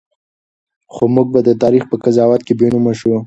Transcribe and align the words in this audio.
خو 0.93 1.03
موږ 1.13 1.27
به 1.33 1.39
د 1.47 1.49
تاریخ 1.63 1.83
په 1.91 1.95
قضاوت 2.03 2.41
کې 2.47 2.53
بېنومه 2.59 2.93
شو. 2.99 3.13